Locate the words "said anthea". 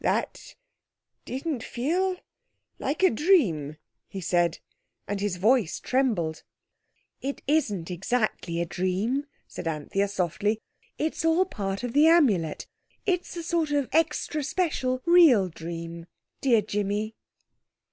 9.46-10.08